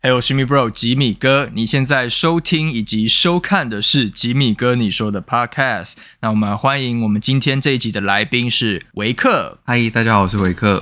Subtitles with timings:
[0.00, 5.94] 还有 Shimmy Bro 吉米哥，你现在收听以及收看的是吉米哥你说的 Podcast。
[6.20, 9.58] 那我们欢迎我们今天这一集的来宾是维克。
[9.64, 10.80] 嗨，大家好，我是维克。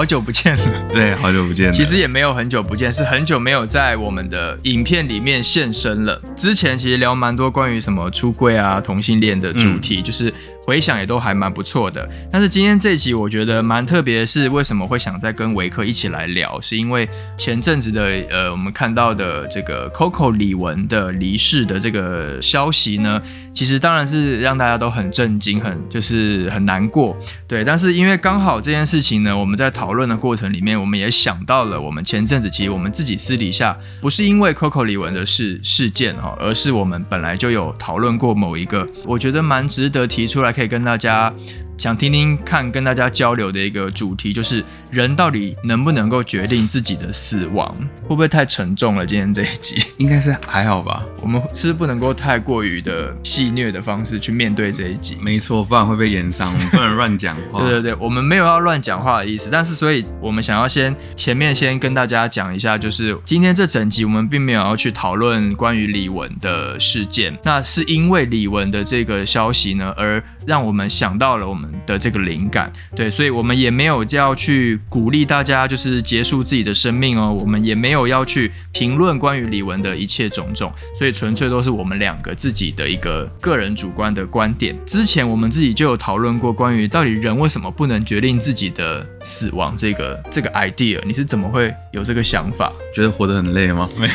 [0.00, 1.72] 好久不见了，对，好久不见了。
[1.72, 6.18] 其实也没有很久不见，是很久没有在我们的影片里面现身了。
[6.34, 10.32] 之前其实聊蛮多关于什么出柜啊、同性恋的主题，就是。
[10.64, 16.60] 回想也都还蛮不错的，但是今天这集我觉得蛮特别的是，为什么会想再跟维克一起来聊？
[16.60, 23.20] 是因为前阵子的呃，我们看到的这个 Coco 李玟的离世的这个消息呢，
[23.52, 27.16] 其实当然是让大家都很震惊，很就是很难过，
[27.48, 27.64] 对。
[27.64, 40.49] 但是因为刚好这件事情呢，我们在讨论的过程里面，我们也想到了我们前阵子其实我们自己私底下不是因为 Coco 李玟的事事件哈，而是我们本来就有讨论过某一个，我觉得蛮值得提出来。
[40.52, 41.32] 可以跟大家。
[41.78, 47.74] 想听听看，跟大家交流的一个主题就是：人到底能不能够决定自己的死亡？
[48.02, 49.06] 会不会太沉重了？
[49.06, 51.04] 今天这一集 应该是还好吧。
[51.22, 55.16] 我们是不能够太过于的戏谑的方式去面对这一集。
[55.22, 56.52] 没错，不然会被延伤。
[56.70, 57.60] 不能乱讲话。
[57.60, 59.48] 对对对，我们没有要乱讲话的意思。
[59.50, 67.36] 但是，所以我们想要先前面先跟大家讲一下，就是今天这整集我们并没有要去讨论关于李玟的事件。
[67.44, 71.70] 那是因为李玟的这个消息呢，而让我们想到了我们。
[71.86, 84.76] 的这个灵感，对，所以我们也没有要去鼓励大家就是结束自己的生命哦，我们也没有要去评论关于李玟的一切种种，所以纯粹都是我们两个自己的一个个人主观的观点。
[84.86, 92.72] 之前我们自己就有讨论过关于到底人为什么不能决定自己的死亡这个这个 idea，你是怎么会有这个想法？
[92.94, 93.88] 觉得活得很累吗？
[93.98, 94.08] 没。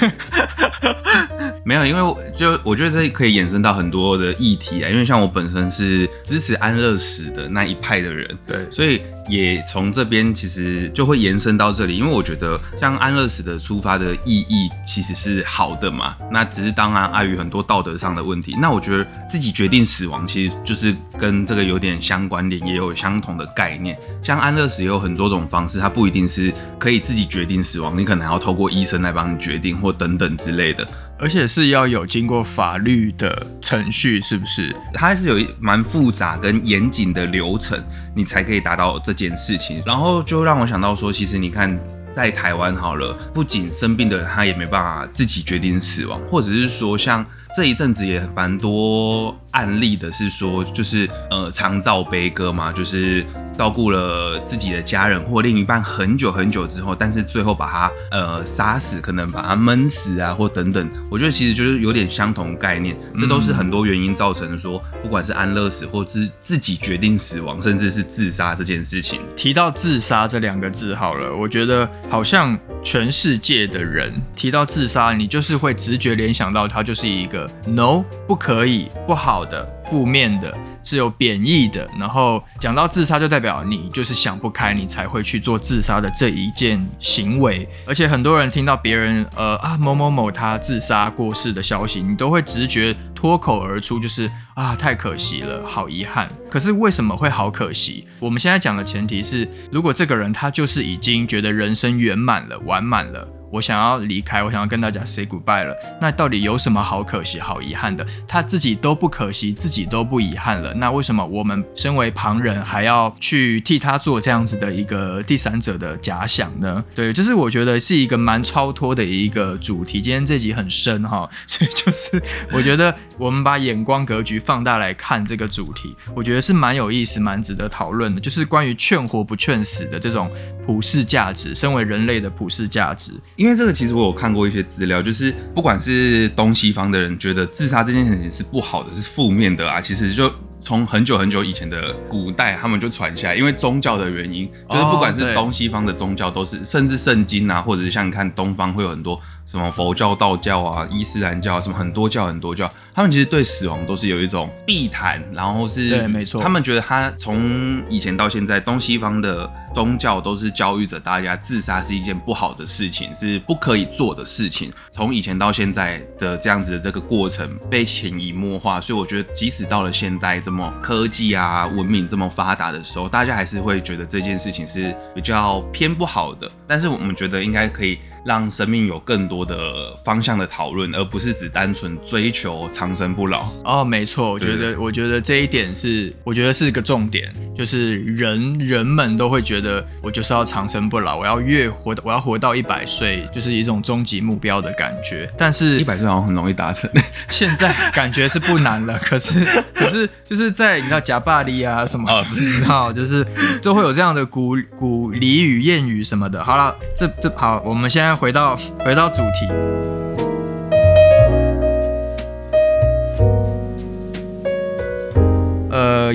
[1.67, 4.89] 没有，因为就我觉得这可以衍生到很多的议题啊。
[4.89, 11.97] 因为像我本身是支持安乐死的那一派的人，对，所以也从这边其实就会延伸到这里。
[11.97, 18.55] 因为我觉得像安乐死的出发的意义其实是好的嘛，那只是当然碍于很多道德上的问题。
[18.59, 23.97] 那我觉得自己决定死亡，其实就是跟这个有点相关联，也有相同的概念。
[24.23, 30.85] 像安乐死也有很多种方式，它不一定是可以自己决定死亡，你可能要透过医生来帮你决定或等等之类的。
[31.17, 34.75] 而且是要有经过法律的程序，是不是？
[34.93, 37.81] 它还是有蛮复杂跟严谨的流程，
[38.13, 39.81] 你才可以达到这件事情。
[39.85, 41.79] 然后就让我想到说，其实你看，
[42.13, 47.25] 在台湾好了，不仅生病的人他也没办法自己决定死亡，或者是说像
[47.55, 53.25] 这一阵子也蛮多案例的，是说就是呃长照悲歌嘛，就是。
[53.55, 64.59] 照顾了自己的家人或另一半很久很久之后，但是最后把他呃杀死，可能把他闷死啊，或等等，我觉得其实就是有点相同概念，这都是很多原因造成。
[64.59, 69.21] 说不管是安乐死，或是自己决定死亡，甚至是自杀这件事情。
[69.37, 80.53] 提到自杀这两个字，好了，我觉得好像全世界的人提到自杀，你就是会直觉联想到它就是一个 no 不可以不好的负面的。
[80.87, 87.67] 是有贬义的，然后讲到自杀，就代表你就是想不开，你才会去做自杀的这一件行为。
[87.87, 96.29] 而且很多人听到别人呃啊某某某他自杀过世的消息，你都会直觉脱口而出，就是啊太可惜了，好遗憾。
[96.51, 98.07] 可是为什么会好可惜？
[98.19, 103.27] 我们现在讲的前提是，如果这个人他就是已经觉得人生圆满了、完满了。
[103.51, 105.75] 我想要离开，我想要跟大家 say goodbye 了。
[106.01, 108.05] 那到底有什么好可惜、好遗憾的？
[108.27, 110.73] 他自己都不可惜，自己都不遗憾了。
[110.73, 116.83] 那为什么我们身为旁人还要去替他做这样子的一个第三者的假想呢？
[116.93, 120.01] 对，就是我觉得是一个蛮超脱的一个主题。
[120.01, 128.19] 今天这集很深哈，所以就是我觉得我们把眼光格局放大来看这个主题，我觉得是蛮有意思、蛮值得讨论的。
[128.19, 130.29] 就是关于劝活不劝死的这种
[130.65, 133.13] 普世价值，身为人类的普世价值。
[133.45, 149.21] 因为这个，其实我有看过一些资料，就是不管是东西方的人觉得自杀这件事情是不好的，是负面的啊，其实就从很久很久以前的古代，他们就传下来，因为宗教的原因，就是不管是东西方的宗教，都是甚至圣经啊，或者是像你看东方会有很多。
[149.45, 164.71] 什么佛教、道教啊、伊斯兰教啊，什么很多教很多教，他们其实对死亡都是有一种避谈，然后是，对，没错，他们觉得他从以前到现在，东西方的宗教都是教育着大家，自杀是一件不好的事情，是不可以做的事情。
[164.91, 176.49] 从以前到现在的这样子的这个过程被潜移默化，所以我觉得，即使到了现代这么科技啊、文明这么发达的时候，大家还是会觉得这件事情是比较偏不好的。
[176.67, 179.45] 但是我们觉得应该可以让生命有更多。
[179.45, 183.49] 的方向的讨论，而不是只单纯追求长长生不老。
[183.63, 195.27] 哦，没错，我觉得，我觉得这一点是，我觉得是一个重点，就是人人们都会觉得我就是要长生不老，我要越活，我要活到一百岁，就是一种终极目标的感觉。
[195.35, 196.87] 但是一百岁好像很容易达成，
[197.27, 199.43] 现在感觉是不难了，可是
[199.73, 203.25] 可是就是在你知道假巴黎啊什么，哦你知道就是
[203.61, 206.43] 就会有这样的古古俚语谚语什么的。
[206.43, 210.24] 好了，这这好，我们现在回到回到主题。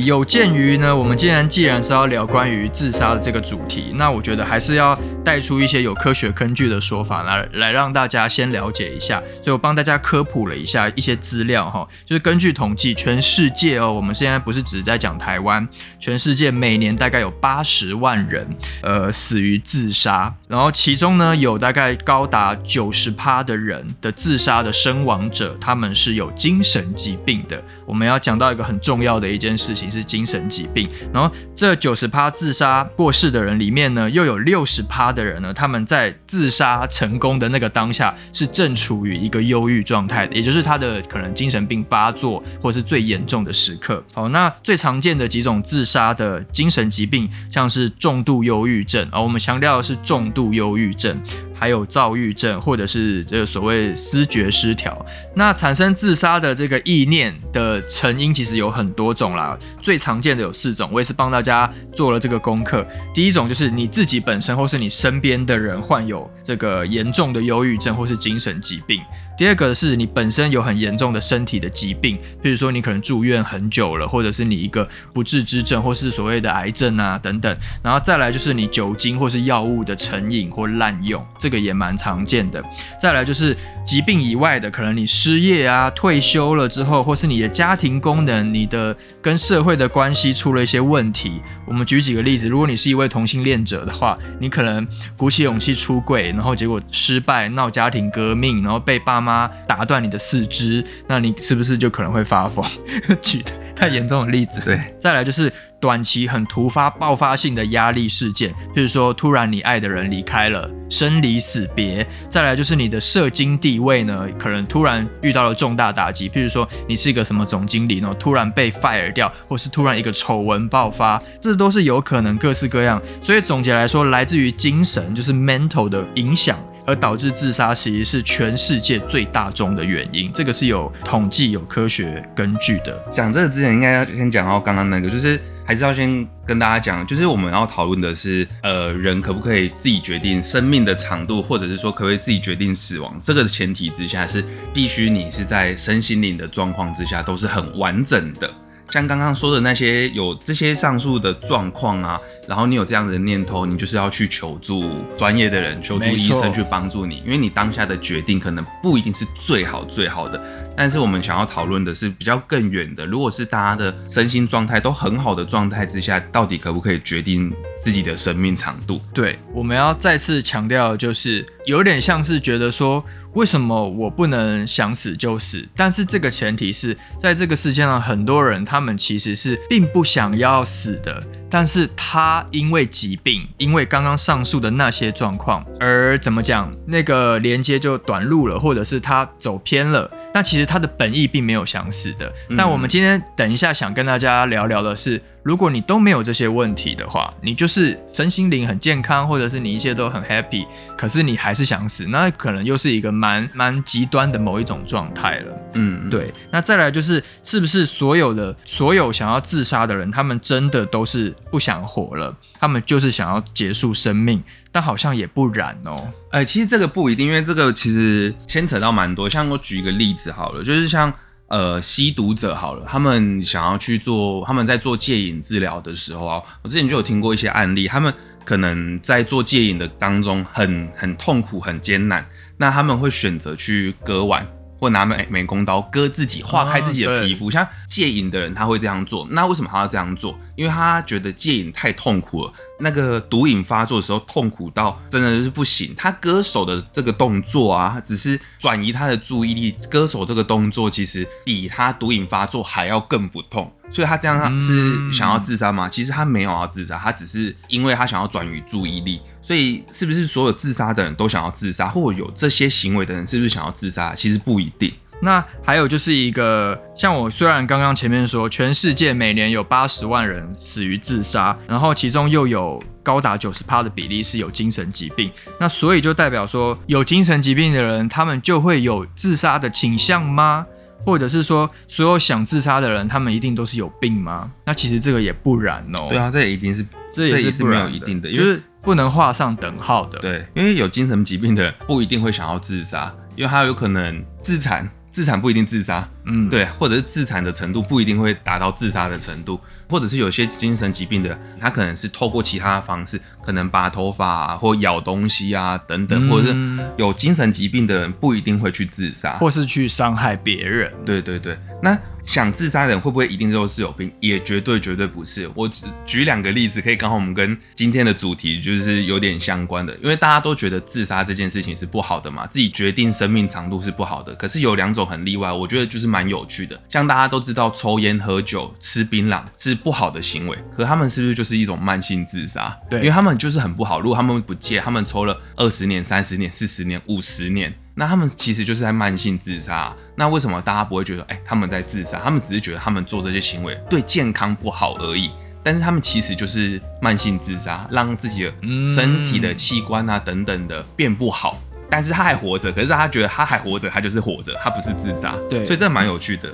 [0.05, 9.23] 有鉴于呢，我们既然既然是要聊关于自杀的这个主题，那我觉得还是要带出一些有科学根据的说法，来来让大家先了解一下。
[9.43, 15.67] 所以我帮大家科普了一下一些资料哈，就是根据统计，全世界哦，我们现在不是只在讲台湾，
[15.99, 18.47] 全世界每年大概有八十万人
[18.83, 27.63] 呃死于自杀，然后其中呢有大概高达九十趴的人的自杀的身亡者，他们是有精神疾病的。
[27.87, 44.03] 我们要讲到一个很重要的一件事情是精神疾病，然后这九十趴自杀过世的人里面呢，又有六十趴的人呢，他们在自杀成功的那个当下是正处于一个忧郁状态的，也就是他的可能精神病发作或是最严重的时刻。
[44.15, 51.21] 好，那最常见的几种自杀的精神疾病，像是重度忧郁症，而、我们强调的是重度忧郁症。
[51.61, 55.05] 还有躁郁症，或者是这个所谓思觉失调。
[55.35, 59.59] 那产生自杀的这个意念的成因，其实有很多种啦。
[59.83, 62.87] 最常见的有四种，我也是帮大家做了这个功课。
[63.12, 69.00] 第一种就是你自己本身或是你身边的人患有这个严重的忧郁症或是精神疾病。
[69.38, 77.56] 第二个是你本身有很严重的身体的疾病，譬如说你可能住院很久了，或者是你一个不治之症，或是所谓的癌症啊等等。
[77.85, 82.61] 然后再来就是你酒精或是药物的成瘾或滥用，这个也蛮常见的。
[83.00, 83.56] 再来就是
[83.87, 91.41] 疾病以外的，可能你失业啊、退休了之后，或是你的家庭功能、你的跟社会的关系出了一些问题。
[91.67, 94.87] 我们举几个例子，如果你是一位同性恋者的话，你可能
[95.17, 102.65] 鼓起勇气出柜，然后结果失败，闹家庭革命，然后被爸妈打断你的四肢，那你是不是就可能会发疯？
[103.23, 103.43] 举
[103.81, 104.61] 太严重的例子。
[104.62, 105.50] 对，再来就是
[105.81, 123.00] 短期很突发、爆发性的压力事件，譬如说突然你爱的人离开了，生离死别；再来就是你的社经地位呢，可能突然遇到了重大打击，譬如说你是一个什么总经理，呢突然被 fire 掉，或是突然一个丑闻爆发，这都是有可能各式各样。
[123.23, 126.59] 所以总结来说，来自于精神就是 mental 的影响。
[126.87, 132.99] 而导致自杀其实是全世界最大宗的原因，这个是有统计、有科学根据的。
[133.11, 143.19] 讲这个之前，应该要先讲到刚刚那个，就是还是要先跟大家讲，就是我们要讨论的是，呃，人可不可以自己决定生命的长度，或者是说可不可以自己决定死亡？
[143.23, 144.44] 这个前提之下是
[144.75, 148.50] 必须你是在身心灵的状况之下都是很完整的。
[148.91, 160.41] 像刚刚说的那些有这些上述的状况啊，然后你有这样的念头，你就是要去求助专业的人，求助医生去帮助你，因为你当下的决定可能不一定是最好最好的。
[160.77, 167.53] 但是我们想要讨论的是比较更远的，如果是大家的身心状态都很好的状态之下，到底可不可以决定
[167.85, 169.01] 自己的生命长度？
[169.15, 173.05] 对，我们要再次强调，就是有点像是觉得说，
[173.35, 175.67] 为什么我不能想死就死？
[175.77, 190.11] 但是这个前提是在这个世界上，很多人他们其实是并不想要死的，但是他因为疾病，因为刚刚上述的那些状况，而怎么讲，那个连接就短路了，或者是他走偏了。
[190.33, 192.33] 那其实他的本意并没有想死的。
[192.57, 205.53] 但我们今天等一下想跟大家聊聊的是，如果你都没有这些问题的话，你就是身心灵很健康，或者是你一切都很 happy，可是你还是想死，那可能又是一个蛮蛮极端的某一种状态了。
[205.75, 212.35] 嗯，对，那再来就是，是不是所有的所有想要自杀的人，他们真的都是不想活了？
[212.59, 214.43] 他们就是想要结束生命？
[214.73, 215.97] 但好像也不然哦。
[216.31, 219.29] 哎、其实这个不一定，因为这个其实牵扯到蛮多。
[219.29, 221.12] 像我举一个例子好了，就是像
[221.49, 228.12] 呃吸毒者好了，他们想要去做，他们在做戒瘾治疗的时候啊，我之前就有听过一些案例，他们
[228.45, 232.25] 可能在做戒瘾的当中很很痛苦、很艰难，
[232.57, 234.47] 那他们会选择去割腕。
[234.81, 239.29] 或拿美美工刀割自己，划开自己的皮肤，像戒瘾的人他会这样做。
[239.31, 240.37] 那为什么他要这样做？
[240.57, 245.95] 因为他觉得戒瘾太痛苦了，那个毒瘾发作的时候痛苦到真的是不行。
[245.97, 249.77] 他割手的这个动作啊，只是转移他的注意力。
[249.91, 255.89] 割手这个动作其实比他毒瘾发作还要更不痛，所以他这样他是想要自杀吗？
[255.89, 259.21] 其实他没有要自杀，他只是因为他想要转移注意力。
[259.50, 264.14] 所以是不是所有自杀的人都想要自杀，或者有这些行为的人是不是想要自杀？
[264.14, 264.92] 其实不一定。
[265.21, 275.28] 那还有就是一个，像我虽然刚刚前面说，全世界每年有八十万人死于自杀，然后其中又有高达九十趴的比例是有精神疾病，
[275.59, 280.64] 那所以就代表说，有精神疾病的人，他们就会有自杀的倾向吗？
[281.04, 284.49] 或者是说，所有想自杀的人，他们一定都是有病吗？
[284.64, 286.07] 那其实这个也不然哦。
[286.09, 290.19] 对啊，这也一定是，这也是没有一定的，就是不能画上等号的。
[290.19, 294.89] 对，因为有精神疾病的人不一定会想要自杀，因为他有可能自残。
[295.13, 299.59] 自残不一定自杀，嗯，对，或者是自残的程度不一定会达到自杀的程度，
[299.89, 310.93] 或者是有些精神疾病的，他可能是透过其他的方式，可能拔头发或咬东西啊等等，或者是有精神疾病的人不一定会去自杀，或是去伤害别人。
[311.05, 311.99] 对对对，那。
[312.23, 314.12] 想自杀的人会不会一定都是有病？
[314.21, 315.50] 也绝对绝对不是。
[315.55, 319.93] 我只举两个例子，可以刚好我们跟今天的主题就是有点相关的。
[319.97, 324.35] 因为大家都觉得自杀这件事情是不好的嘛，自己决定生命长度是不好的。
[324.35, 326.79] 可是有两种很例外，我觉得就是蛮有趣的。
[326.90, 332.76] 像大家都知道抽烟、喝酒、吃槟榔是不好的行为，可他们是不是就是一种慢性自杀？
[332.90, 334.00] 对，因为他们就是很不好。
[334.00, 337.73] 如果他们不戒，他们抽了二十年、三十年、四十年、五十年。
[337.95, 339.95] 那他们其实就是在慢性自杀。
[340.17, 342.19] 那为什么大家不会觉得，哎，他们在自杀？
[342.19, 345.31] 他们只是觉得他们做这些行为对健康不好而已。
[345.62, 348.55] 但是他们其实就是慢性自杀，让自己的
[348.88, 351.59] 身体的器官啊等等的变不好。
[351.90, 355.35] 但是他还活着，可是他觉得他还活着，他就是活着，他不是自杀。
[355.50, 356.49] 对，所以这蛮有趣的。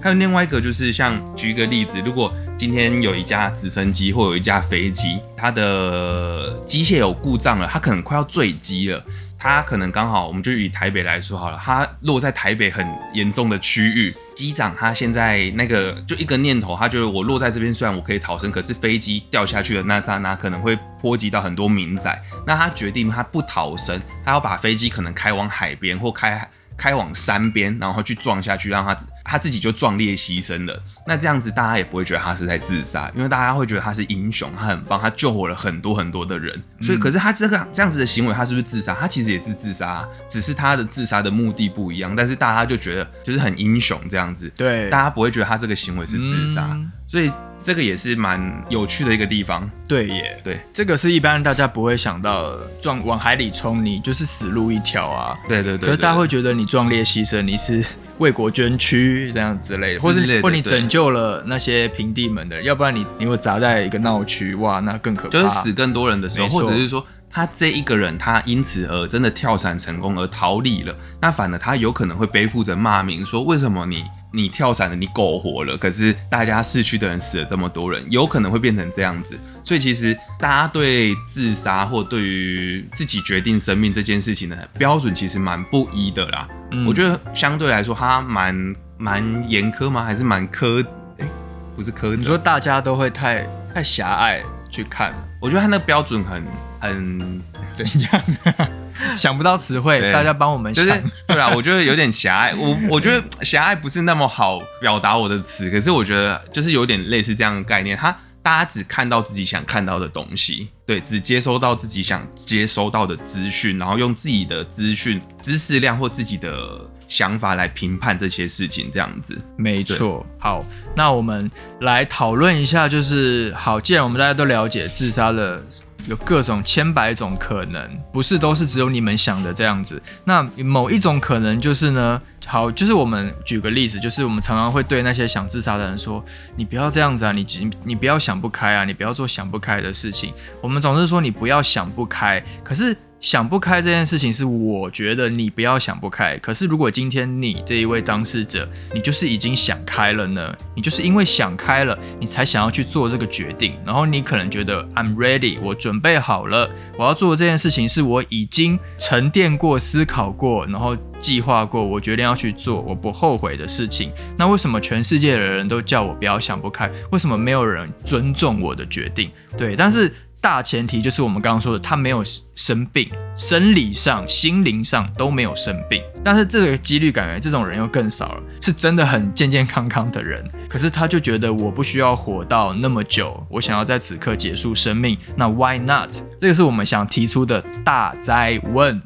[0.00, 9.02] 还有另外一个就是像举一个例子，如果今天有一架直升机或有一架飞机，它的机械有故障了，它可能快要坠机了。
[9.46, 12.84] 他可能刚好，我们就以台北来说好了，他落在台北很
[13.14, 22.22] 严重的区域，机长他现在那个就一个念头，他觉得我落在这边，虽然我可以逃生，可是飞机掉下去的那刹那可能会波及到很多民仔。
[22.44, 26.50] 那他决定他不逃生，他要把飞机可能开往海边或开。
[26.76, 30.82] 开往山边，然后去撞下去，让他他自己就壮烈牺牲了。
[31.06, 36.62] 那这样子，大家也不会觉得他是在自杀，因为大家会觉得他是英雄，他很棒，他救活了很多很多的人。
[36.80, 38.94] 所以，可是他这个这样子的行为，他是不是自杀？
[38.94, 42.14] 他其实也是自杀，只是他的自杀的目的不一样。
[42.14, 46.76] 但是大家就觉得就是很英雄这样子，对，大家不会觉得他这个行为是自杀。
[47.16, 47.32] 所以。
[47.64, 57.84] 这个也是蛮有趣的一个地方，对耶，对，这个是一般大家不会想到，撞往海里冲，你就是死路一条啊，对对对，可是大家会觉得你壮烈牺牲，你是
[58.18, 74.04] 为国捐躯这样之类的，或者或你拯救了那些平地们的，要不然你你会砸在一个闹区，哇，那更可怕，就是死更多人的时候，或者是说他这一个人他因此而真的跳伞成功而逃离了，那反而他有可能会背负着骂名，说为什么你。
[74.36, 79.34] 你跳伞的，你苟活了，可是大家逝去的人死了这么多人，有可能会变成这样子。
[79.64, 86.46] 所以其实大家对自杀或对于自己决定生命这件事情的标准，其实蛮不一的啦。
[86.86, 90.04] 我觉得相对来说，它蛮蛮严苛吗？
[90.04, 90.84] 还是蛮苛？
[91.18, 91.26] 哎，
[91.74, 92.14] 不是苛。
[92.14, 95.14] 你说大家都会太太狭隘去看？
[95.40, 96.42] 我觉得他那个标准很
[96.80, 97.42] 很
[97.74, 98.22] 怎样？
[99.14, 100.84] 想不到词汇，大家帮我们想。
[101.26, 102.54] 对啊，我觉得有点狭隘。
[102.54, 107.96] 我我觉得狭隘不是那么好表达我的词，可是我觉得就是有点类似这样的概念。
[107.96, 119.36] 他大家只看到自己想看到的东西，对，只接收到自己想接收到的资讯，然后用自己的资讯知识量或自己的想法来评判这些事情，这样子。
[119.56, 120.24] 没错。
[120.38, 120.64] 好，
[120.94, 125.62] 那我们来讨论一下，就是好，既然我们大家都了解自杀的。
[126.06, 130.00] 有各种千百种可能，不是都是只有你们想的这样子。
[130.24, 136.24] 那某一种可能就是呢，好，就是我们举个例子，就是我们常常会对那些想自杀的人说
[136.56, 140.32] ：“你不要这样子啊，你你你不要想不开啊，你不要做想不开的事情。”
[140.62, 142.96] 我们总是说你不要想不开，可是。
[143.26, 146.38] 想不开这件事情是我觉得你不要想不开。
[146.38, 150.56] 可是如果今天你这一位当事者，你就是已经想开了呢？
[150.76, 153.74] 你就是因为想开了，你才想要去做这个决定。
[153.84, 164.12] 然后你可能觉得 I'm ready，我准备好了，我要做的这件事情是我已经沉淀过、思考过，然后计划过，我决定要去做，我不后悔的事情。
[164.38, 166.88] 那为什么全世界的人都叫我不要想不开？
[167.10, 169.28] 为什么没有人尊重我的决定？
[169.58, 170.14] 对，但是。
[170.40, 172.22] 大前提就是我们刚刚说的，他没有
[172.54, 176.02] 生病，生理上、心灵上都没有生病。
[176.22, 180.48] 但是这个几率感觉这种人又更少了，是真的很健健康康的人。
[180.68, 185.18] 可是他就觉得我不需要活到那么久，我想要在此刻结束生命。
[185.34, 186.10] 那 Why not？
[186.40, 189.02] 这个是我们想提出的大灾问。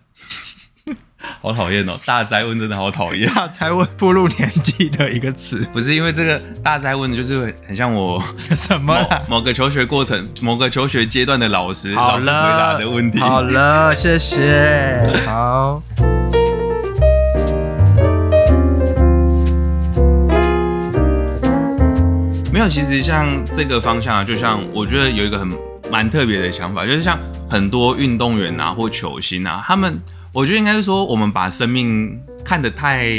[1.42, 1.92] 好讨厌哦！
[2.06, 3.32] 大灾问真的好讨厌。
[3.34, 8.22] 大灾问步入年纪的一个词， 不是因为这个大灾问，就是很像我
[8.54, 9.22] 什么啦？
[9.28, 13.18] 某个求学过程、某个求学阶段的老师好老师回答的问题。
[13.20, 15.10] 好了，谢谢。
[15.26, 15.82] 好，
[22.52, 25.48] 没有，其实像这个方向啊，就像我觉得有一个很
[25.90, 29.98] 蛮特别的想法，就是像很多运动员啊或球星啊，他们
[30.32, 33.10] 我觉得应该是说我们把生命看得太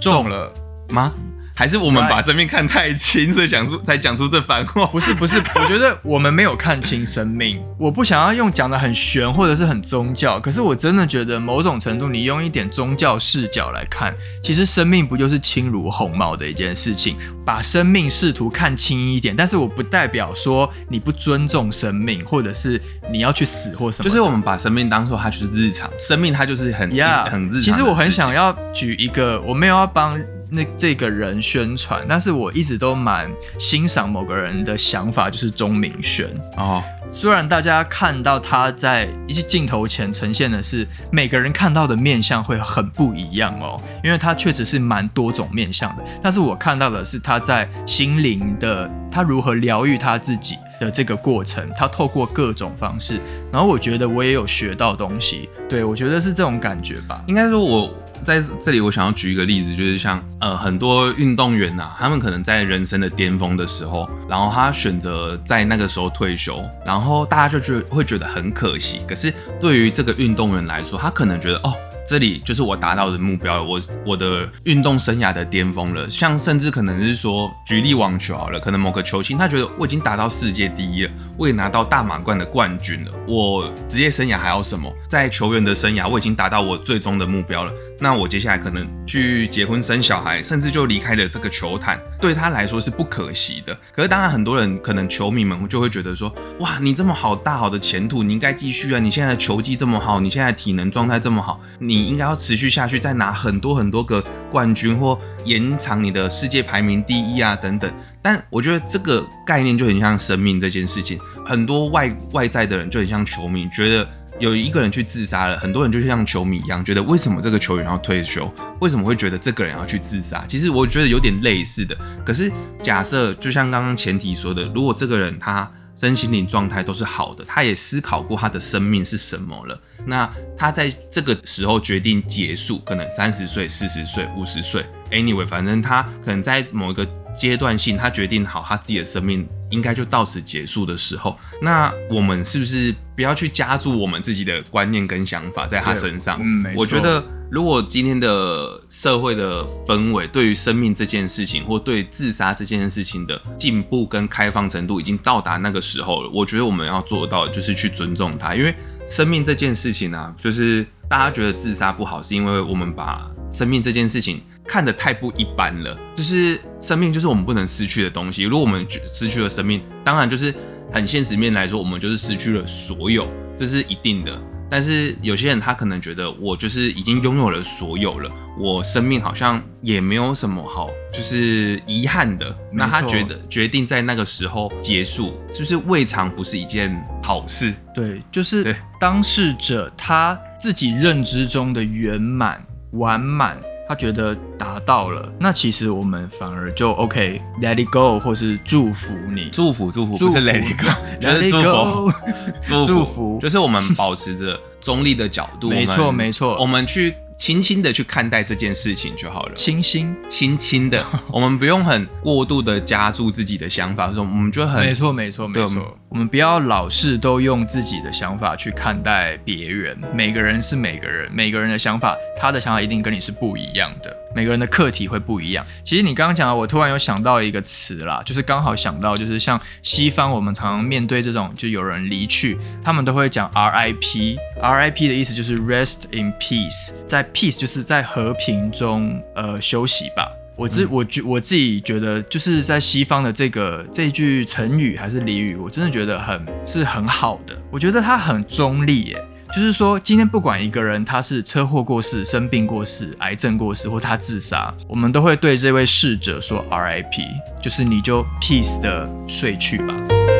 [0.00, 0.52] 重了。
[0.90, 1.12] 吗？
[1.56, 4.86] 还是我们把生命看太轻，所以讲出才讲出这番话？
[4.86, 7.62] 不是不是， 我觉得我们没有看清生命。
[7.78, 17.16] 我不想要用讲的很玄或者是很宗教，可是我真的觉得某种程度，你用一点宗教视角来看，其实生命不就是轻如鸿毛的一件事情？
[17.46, 22.80] 把生命试图看轻一点，但是我不代表说你不尊重生命，或者是
[23.12, 24.08] 你要去死或什么。
[24.08, 27.72] 就是我们把生命当做它就是日常，生命它就是很呀很日常其。
[27.72, 30.18] 实我很想要举一个，我没有要帮
[30.54, 36.26] 那这个人宣传，但是我一直都蛮欣赏某个人的想法，就是钟明轩。
[36.56, 46.04] 哦，虽然大家看到他在一些镜头前呈现的是每个人看到的面相会很不一样哦，因为他确实是蛮多种面相的。
[46.22, 53.20] 但是我看到的是他在心灵的他如何疗愈他自己的这个过程，他透过各种方式，
[53.52, 55.48] 然后我觉得我也有学到东西。
[55.68, 57.22] 对我觉得是这种感觉吧。
[57.28, 57.94] 应该说我
[58.24, 69.02] 在这里我想要举一个例子，就是像呃很多运动员呐、他们可能在人生的巅峰的时候，然后他选择在那个时候退休，然后大家就觉会觉得很可惜。
[69.06, 71.72] 可是对于这个运动员来说，他可能觉得哦。
[72.06, 76.08] 这里就是我达到的目标了，我我的运动生涯的巅峰了。
[76.08, 84.92] 像甚至可能是说，举例网球好了，可能某个球星他觉得我已经达到世界第一了，我也拿到大满贯的冠军了，我职业生涯还要什么？
[85.08, 87.72] 在球员的生涯我已经达到我最终的目标了。
[88.00, 93.74] 那我接下来可能去结婚生小孩，甚至就离开了这个球坛，对他来说是不可惜的。
[93.94, 98.98] 可是当然，很多人可能球迷们就会觉得说，哇，你这么好大好的前途，你应该继续啊！
[98.98, 104.20] 你现在的球技这么好，你现在体能状态这么好，你你应该要持续下去，再拿很多很多个
[104.50, 107.88] 冠军或延长你的世界排名第一啊等等。
[108.20, 111.16] 但我觉得这个概念就很像生命这件事情，
[111.46, 114.08] 很多外外在的人就很像球迷，觉得
[114.40, 118.52] 有一个人去自杀了，很多人就像球迷一样，觉得为什么这个球员要退休？
[118.80, 120.44] 为什么会觉得这个人要去自杀？
[120.48, 121.96] 其实我觉得有点类似的。
[122.26, 122.50] 可是
[122.82, 137.06] 假设就像刚刚前提说的，如果这个人他身心灵状态都是好的，他也思考过他的生命是什么了，那他在这个时候决定结束，可能三十岁、四十岁、五十岁，anyway，反正他可能在某一个
[137.38, 146.38] 阶段性，他决定好他自己的生命应该就到此结束的时候，那我们是不是不要去加注我们自己的观念跟想法在他身上？
[146.42, 147.24] 嗯我觉得
[147.54, 158.74] 如果今天的社会的氛围对于生命这件事情，或对自杀这件事情的进步跟开放程度已经到达那个时候了，我觉得我们要做到的就是去尊重它，因为
[159.06, 165.96] 生命这件事情啊，就是大家觉得自杀不好，是因为我们把生命这件事情看得太不一般了。
[166.16, 170.52] 就是生命就是我们不能失去的东西，如果我们失去了生命，当然就是
[170.92, 174.42] 很现实面来说，我们就是失去了所有，这是一定的。
[174.70, 182.56] 但是有些人他可能觉得我就是已经拥有了所有了，我生命好像也没有什么好就是遗憾的。
[182.72, 187.72] 那他觉得决定在那个时候结束，是不是未尝不是一件好事？
[187.94, 193.56] 对，就是当事者他自己认知中的圆满、完满，
[193.88, 200.32] 他觉得达到了，那其实我们反而就 OK，let、it go，或是祝福你，祝福祝福，祝福。
[200.32, 200.88] 不是 Let it go，
[201.20, 202.12] 就是祝福。
[202.60, 203.38] 祝祝福。
[203.42, 206.56] 就是我们保持着中立的角度，没错没错。
[206.58, 209.54] 我们去轻轻的去看待这件事情就好了。
[209.54, 225.66] 轻轻，轻轻的， 我们不用很过度的加注自己的想法，说我们就很没错没错没错，我们不要老是都用自己的想法去看待别人，每个人是每个人，每个人的想法，他的想法一定跟你是不一样的，每个人的课题会不一样。
[225.82, 240.30] 其实你刚刚讲的，我突然有想到一个词啦，就是刚好想到，就是像西方，我们常常面对这种就有人离去，他们都会讲 RIP，RIP 的意思就是 rest in peace，在 peace 就是在和平中呃休息吧。
[240.56, 247.56] 我自我觉我自己觉得，就是在西方的这个这一句成语还是俚语，我真的觉得很是很好的。
[247.72, 257.26] 我觉得它很中立，耶，就是说今天不管一个人他是车祸过世、生病过世、癌症过世，或他自杀，我们都会对这位逝者说 RIP，
[257.60, 260.33] 就是你就 peace 的睡去吧。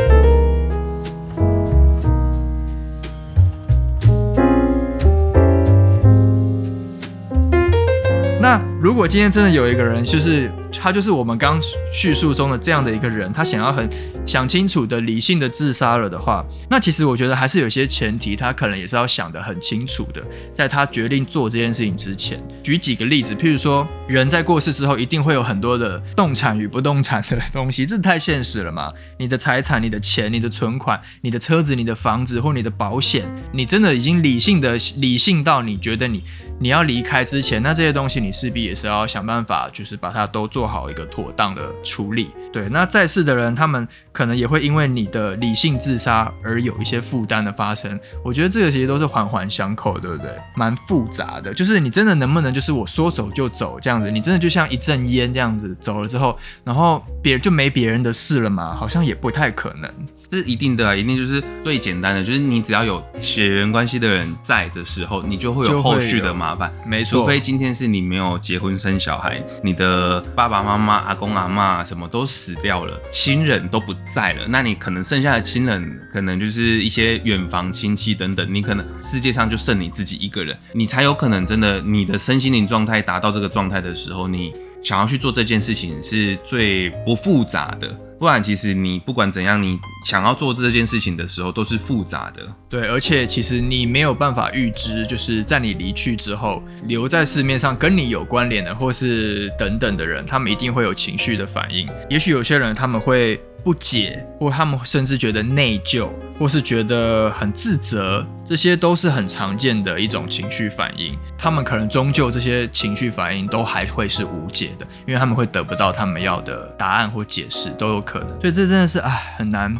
[8.84, 11.58] 如果今天真的有一个人，就是他就是我们刚
[11.90, 13.88] 叙述中的这样的一个人，他想要很
[14.26, 20.22] 想清楚的理性的自杀了的话，那其实我觉得还是有些前提，他可能也是要想得很清楚的，
[20.54, 22.42] 在他决定做这件事情之前。
[22.62, 28.92] 举几个例子，譬如说，人在过世之后，一定会有很多的动产与不动产的东西，这太现实了嘛？
[29.18, 36.24] 你的财产、你的钱、你的存款、你的车子、你的房子或你的保险，你真的已经理性的理性到你觉得你。
[36.60, 42.30] 你要离开之前，那这些东西你势必也是要想办法，就是把它都做好一个妥当的处理。
[42.52, 47.98] 对，那在世的人，他们可能也会因为你的理性自杀而有一些负担的发生。
[48.24, 50.30] 我觉得这个其实都是环环相扣，对不对？
[50.54, 54.10] 蛮复杂的，就是你真的能不能就是我说走就走这样子？
[54.10, 58.76] 你真的就像一阵烟这样子走了之后，然后别人就没别人的事了嘛？
[58.76, 59.92] 好像也不太可能。
[60.34, 66.72] 是一定的，一定就是最简单的，就是你只要有血缘关系的人在的时候，你就会有后续的麻烦。
[66.86, 84.52] 没错，除非今天是你没有结婚生小孩，你的爸爸妈妈、阿公阿妈什么都死掉了，亲人都不在了，那你可能剩下的亲人，可能就是一些远房亲戚等等，你可能世界上就剩你自己一个人，你才有可能真的你的身心灵状态达到这个状态的时候，你
[84.84, 87.88] 想要去做这件事情是最不复杂的。
[88.16, 92.42] 不然，其实你不管怎样，你想要做这件事情的时候，都是复杂的。
[92.68, 101.88] 对，而且其实你没有办法预知，就是在你离去之后，留在市面上跟你有关联的，或是等等的人，他们一定会有情绪的反应。
[102.08, 103.40] 也许有些人他们会。
[103.64, 111.16] 不解，或他们甚至觉得内疚，或是觉得很自责，这些都是很常见的一种情绪反应。
[111.38, 118.28] 他们可能终究这些情绪反应都还会是无解的，因为他们会得不到他们要的答案或解释，都有可能。
[118.40, 119.74] 所以这真的是唉，很难。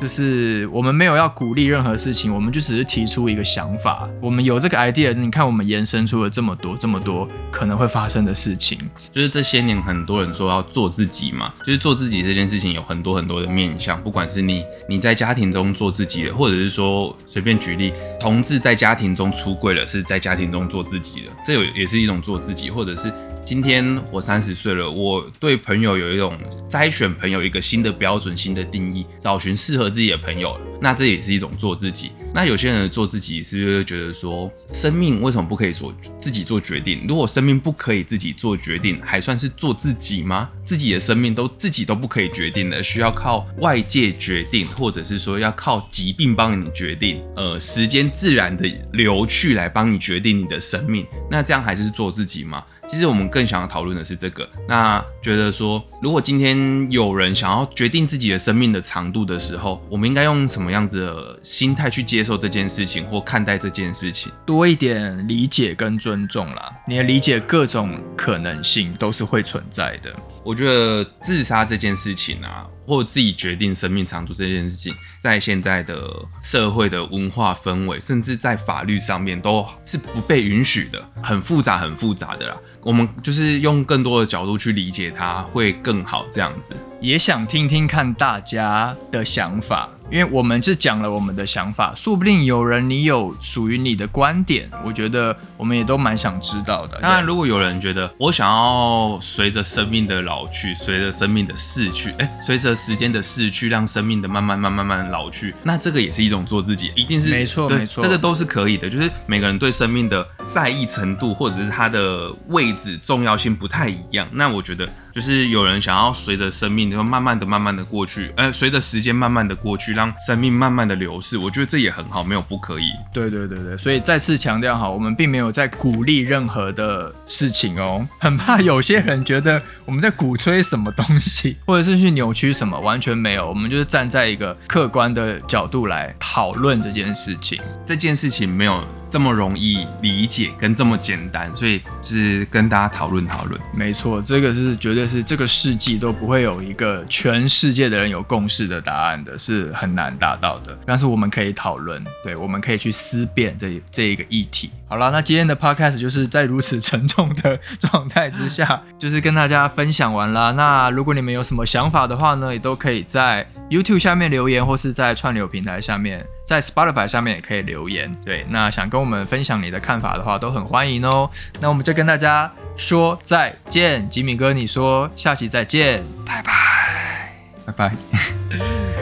[0.00, 4.08] 就是我们没有要鼓励任何事情，我们就只是提出一个想法。
[4.20, 8.78] 我们有这个 idea，你看我们延伸出了这么多、这么多可能会发生的事情。
[9.12, 14.02] 就是这些年很多人说要做自己嘛，就是做自己这件事情有很多很多的面向。
[14.02, 23.12] 不管是你你在家庭中做自己的，或者是说随便举例，同志在家庭中出柜了，是在家庭中做自己的，这有也是一种做自己，或者是。
[23.44, 26.38] 今天我三十岁了，我对朋友有一种
[26.70, 30.58] 筛选朋友一个新的标准、新的定义，找寻适合自己的朋友。
[30.80, 32.12] 那这也是一种做自己。
[32.34, 37.04] 那有些人做自己，是不是觉得说，生命为什么不可以做自己做决定？
[37.06, 40.48] 如果生命不可以自己做决定，还算是做自己吗？
[40.64, 51.06] 自己的生命都自己都不可以决定的，需要靠外界决定，或者是说要靠疾病帮你决定，呃，时间自然的流去来帮你决定你的生命。
[51.30, 52.64] 那这样还是做自己吗？
[52.92, 54.46] 其实我们更想要讨论的是这个。
[54.68, 64.30] 那觉得说，如果今天有人想要决定自己的生命的长度的时候，我们应该用什么样子的心态去接受这件事情，或看待这件事情？
[64.44, 66.70] 多一点理解跟尊重啦。
[66.86, 70.14] 你的理解各种可能性都是会存在的。
[70.44, 76.10] 我觉得自杀这件事情啊，或自己决定生命长度这件事情，在现在的
[76.42, 82.56] 社会的文化氛围，甚至在法律上面，都是不被允许的，很复杂，很复杂的啦。
[82.82, 86.26] 我们就是用更多的角度去理解它，会更好。
[86.32, 89.88] 这样子，也想听听看大家的想法。
[90.10, 97.00] 因为我们是讲了我们的想法，说不定有人你有属于你的观点，我觉得我们也都蛮想知道的。
[97.00, 108.88] 当然，如果有人觉得我想要随着生命的老去，随着生命的逝去，哎，随着时间的逝去，让生命的慢慢慢慢慢老去，那这个也是一种做自己，一定是没错没错，这个都是可以的。
[108.88, 114.28] 就是每个人对生命的在意程度，或者是他的位置重要性不太一样。
[114.32, 114.88] 那我觉得。
[115.12, 122.90] 就是有人想要随着生命，就慢慢的、慢慢的过去，呃，随着时间慢慢的过去，让生命慢慢的流逝，我觉得这也很好，没有不可以。
[123.12, 138.82] 对对对对，所以再次强调哈，我们并没有在鼓励任何的事情哦， 很怕有些人觉得我们在鼓吹什么东西， 或者是去扭曲什么，完全没有，我们就是站在一个客观的角度来讨论这件事情，这件事情没有。
[139.12, 143.60] 这么容易理解跟这么简单，所以是跟大家讨论讨论。
[143.74, 150.76] 没错，这个是绝对是这个世纪都不会有一个全世界的人有共识的答案的，是很难达到的。
[150.86, 154.70] 但是我们可以讨论，对，我们可以去思辨这这一个议题。
[154.92, 160.52] 好了，那今天的 podcast 就是在如此沉重的状态之下， 就是跟大家分享完了。
[160.52, 166.22] 那如果你们有什么想法的话呢，也都可以在 YouTube 下面留言，或是在串流平台下面。
[166.46, 171.30] 在 Spotify 上面也可以留言，对，那想跟我们分享你的看法的话，都很欢迎哦。
[171.58, 177.32] 那我们就跟大家说再见，吉米哥，你说下期再见，拜拜，
[177.64, 177.94] 拜拜，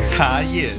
[0.09, 0.70] 茶叶。